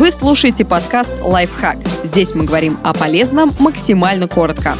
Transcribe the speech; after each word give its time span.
Вы 0.00 0.10
слушаете 0.10 0.64
подкаст 0.64 1.12
«Лайфхак». 1.20 1.76
Здесь 2.04 2.34
мы 2.34 2.44
говорим 2.44 2.78
о 2.82 2.94
полезном 2.94 3.54
максимально 3.58 4.28
коротко. 4.28 4.78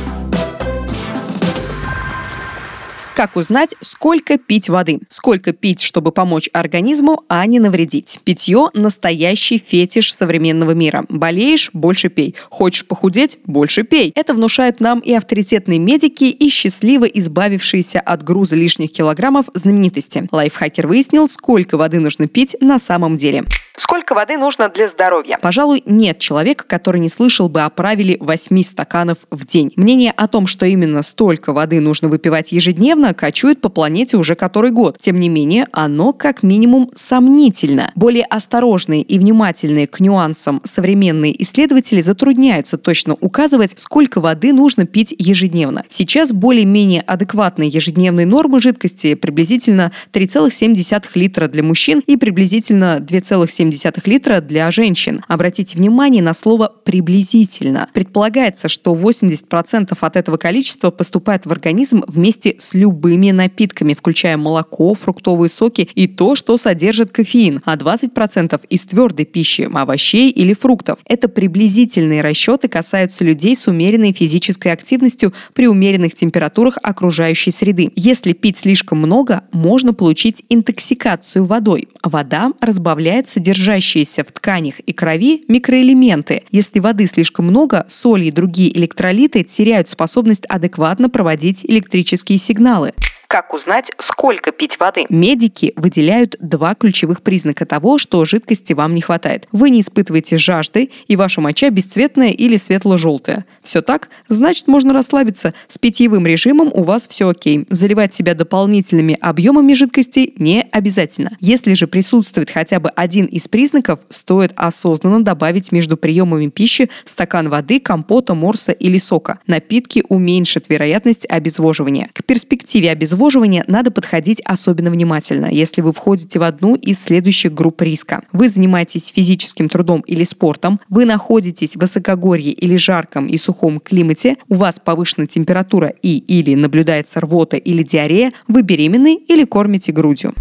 Как 3.15 3.37
узнать, 3.37 3.75
сколько 3.83 4.39
пить 4.39 4.71
воды? 4.71 4.99
Сколько 5.11 5.53
пить, 5.53 5.83
чтобы 5.83 6.11
помочь 6.11 6.49
организму, 6.55 7.23
а 7.29 7.45
не 7.45 7.61
навредить? 7.61 8.21
Питье– 8.25 8.71
настоящий 8.73 9.59
фетиш 9.59 10.15
современного 10.15 10.71
мира. 10.71 11.05
Болеешь– 11.11 11.69
больше 11.75 12.09
пей. 12.09 12.35
Хочешь 12.49 12.87
похудеть– 12.87 13.37
больше 13.45 13.83
пей. 13.83 14.13
Это 14.15 14.33
внушают 14.33 14.81
нам 14.81 15.01
и 15.01 15.13
авторитетные 15.13 15.79
медики, 15.79 16.25
и 16.25 16.49
счастливо 16.49 17.05
избавившиеся 17.05 18.01
от 18.01 18.23
груза 18.23 18.57
лишних 18.57 18.91
килограммов 18.91 19.51
знаменитости. 19.53 20.27
Лайфхакер 20.33 20.87
выяснил, 20.87 21.29
сколько 21.29 21.77
воды 21.77 22.01
нужно 22.01 22.27
пить 22.27 22.57
на 22.63 22.79
самом 22.79 23.19
деле. 23.19 23.45
Сколько 23.81 24.15
воды 24.15 24.37
нужно 24.37 24.69
для 24.69 24.91
здоровья? 24.91 25.39
Пожалуй, 25.41 25.83
нет 25.87 26.19
человека, 26.19 26.65
который 26.67 27.01
не 27.01 27.09
слышал 27.09 27.49
бы 27.49 27.63
о 27.63 27.71
правиле 27.71 28.19
8 28.21 28.63
стаканов 28.63 29.17
в 29.31 29.47
день. 29.47 29.73
Мнение 29.77 30.13
о 30.15 30.29
том, 30.29 30.47
что 30.47 30.67
именно 30.67 31.03
столько 31.03 31.55
воды 31.55 31.81
нужно 31.81 32.11
выпивать 32.11 32.53
ежедневно, 32.53 33.15
кочует 33.15 33.63
по 33.63 33.71
планете 33.71 34.19
уже 34.19 34.35
который 34.35 34.71
год. 34.71 34.99
Тем 34.99 35.19
не 35.19 35.31
менее, 35.31 35.67
оно 35.73 36.13
как 36.13 36.43
минимум 36.43 36.91
сомнительно. 36.95 37.91
Более 37.95 38.27
осторожные 38.27 39.01
и 39.01 39.19
внимательные 39.19 39.87
к 39.87 39.99
нюансам 39.99 40.61
современные 40.65 41.43
исследователи 41.43 42.03
затрудняются 42.03 42.77
точно 42.77 43.17
указывать, 43.19 43.73
сколько 43.77 44.21
воды 44.21 44.53
нужно 44.53 44.85
пить 44.85 45.15
ежедневно. 45.17 45.85
Сейчас 45.89 46.33
более-менее 46.33 47.01
адекватные 47.01 47.71
ежедневные 47.71 48.27
нормы 48.27 48.61
жидкости 48.61 49.15
приблизительно 49.15 49.91
3,7 50.13 51.09
литра 51.15 51.47
для 51.47 51.63
мужчин 51.63 52.03
и 52.07 52.19
приблизительно 52.19 52.99
2,7 53.01 53.70
0,7 53.71 54.01
литра 54.07 54.41
для 54.41 54.71
женщин. 54.71 55.23
Обратите 55.29 55.77
внимание 55.77 56.23
на 56.23 56.35
слово 56.35 56.73
«приблизительно». 56.85 57.89
Предполагается, 57.93 58.69
что 58.69 58.95
80% 58.95 59.97
от 59.99 60.17
этого 60.17 60.37
количества 60.37 60.91
поступает 60.91 61.47
в 61.47 61.53
организм 61.53 62.05
вместе 62.07 62.57
с 62.59 62.75
любыми 62.75 63.31
напитками, 63.31 63.95
включая 63.95 64.37
молоко, 64.37 64.95
фруктовые 64.95 65.49
соки 65.49 65.89
и 65.95 66.07
то, 66.07 66.35
что 66.35 66.57
содержит 66.59 67.11
кофеин, 67.11 67.63
а 67.65 67.77
20% 67.77 68.61
из 68.69 68.85
твердой 68.85 69.25
пищи, 69.25 69.69
овощей 69.73 70.31
или 70.31 70.55
фруктов. 70.55 70.99
Это 71.07 71.29
приблизительные 71.29 72.23
расчеты 72.23 72.69
касаются 72.69 73.25
людей 73.25 73.57
с 73.57 73.67
умеренной 73.67 74.13
физической 74.13 74.73
активностью 74.73 75.33
при 75.55 75.69
умеренных 75.69 76.15
температурах 76.15 76.79
окружающей 76.83 77.51
среды. 77.51 77.91
Если 77.97 78.33
пить 78.33 78.59
слишком 78.59 78.99
много, 78.99 79.45
можно 79.53 79.95
получить 79.95 80.43
интоксикацию 80.49 81.45
водой. 81.45 81.89
Вода 82.03 82.53
разбавляет 82.61 83.29
содержащиеся 83.29 84.25
в 84.25 84.33
тканях 84.33 84.81
и 84.81 84.93
крови 84.93 85.45
микроэлементы. 85.49 86.45
Если 86.51 86.81
воды 86.81 87.07
слишком 87.07 87.47
много, 87.47 87.85
соли 87.89 88.27
и 88.27 88.31
другие 88.31 88.77
электролиты 88.77 89.45
теряют 89.45 89.89
способность 89.89 90.47
адекватно 90.47 91.11
проводить 91.11 91.65
электрические 91.65 92.39
сигналы. 92.39 92.95
Как 93.31 93.55
узнать, 93.55 93.93
сколько 93.99 94.51
пить 94.51 94.81
воды? 94.81 95.07
Медики 95.09 95.73
выделяют 95.77 96.35
два 96.41 96.75
ключевых 96.75 97.23
признака 97.23 97.65
того, 97.65 97.97
что 97.97 98.25
жидкости 98.25 98.73
вам 98.73 98.93
не 98.93 99.03
хватает. 99.03 99.47
Вы 99.53 99.71
не 99.71 99.83
испытываете 99.83 100.37
жажды, 100.37 100.91
и 101.07 101.15
ваша 101.15 101.41
моча 101.41 101.71
бесцветная 101.71 102.31
или 102.31 102.57
светло-желтая. 102.57 103.45
Все 103.63 103.83
так? 103.83 104.09
Значит, 104.27 104.67
можно 104.67 104.93
расслабиться. 104.93 105.55
С 105.69 105.79
питьевым 105.79 106.27
режимом 106.27 106.73
у 106.75 106.83
вас 106.83 107.07
все 107.07 107.29
окей. 107.29 107.67
Заливать 107.71 108.13
себя 108.13 108.35
дополнительными 108.35 109.17
объемами 109.21 109.75
жидкости 109.75 110.35
не 110.37 110.67
обязательно. 110.73 111.31
Если 111.39 111.75
же 111.75 111.87
присутствует 111.87 112.51
хотя 112.51 112.81
бы 112.81 112.89
один 112.89 113.27
из 113.27 113.47
признаков, 113.47 114.01
стоит 114.09 114.53
осознанно 114.57 115.23
добавить 115.23 115.71
между 115.71 115.97
приемами 115.97 116.49
пищи 116.49 116.91
стакан 117.05 117.49
воды, 117.49 117.79
компота, 117.79 118.35
морса 118.35 118.73
или 118.73 118.99
сока. 118.99 119.39
Напитки 119.47 120.03
уменьшат 120.09 120.69
вероятность 120.69 121.27
обезвоживания. 121.31 122.11
К 122.13 122.25
перспективе 122.25 122.91
обезвоживания 122.91 123.20
обезвоживания 123.21 123.65
надо 123.67 123.91
подходить 123.91 124.41
особенно 124.47 124.91
внимательно, 124.91 125.47
если 125.47 125.83
вы 125.83 125.93
входите 125.93 126.39
в 126.39 126.43
одну 126.43 126.75
из 126.75 127.01
следующих 127.03 127.53
групп 127.53 127.83
риска. 127.83 128.23
Вы 128.33 128.49
занимаетесь 128.49 129.13
физическим 129.15 129.69
трудом 129.69 130.01
или 130.01 130.25
спортом, 130.25 130.81
вы 130.89 131.05
находитесь 131.05 131.77
в 131.77 131.81
высокогорье 131.81 132.53
или 132.53 132.77
жарком 132.77 133.27
и 133.27 133.37
сухом 133.37 133.79
климате, 133.79 134.37
у 134.49 134.55
вас 134.55 134.81
повышена 134.81 135.27
температура 135.27 135.89
и 135.89 136.17
или 136.17 136.55
наблюдается 136.55 137.21
рвота 137.21 137.59
или 137.59 137.83
диарея, 137.83 138.33
вы 138.49 138.63
беременны 138.63 139.17
или 139.29 139.45
кормите 139.45 139.93
грудью. 139.93 140.33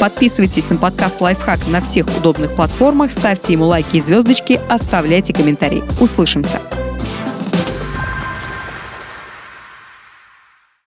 Подписывайтесь 0.00 0.68
на 0.68 0.76
подкаст 0.76 1.20
«Лайфхак» 1.20 1.68
на 1.68 1.80
всех 1.80 2.06
удобных 2.18 2.54
платформах, 2.54 3.12
ставьте 3.12 3.52
ему 3.52 3.64
лайки 3.64 3.96
и 3.96 4.00
звездочки, 4.00 4.60
оставляйте 4.68 5.32
комментарии. 5.32 5.84
Услышимся! 6.00 6.60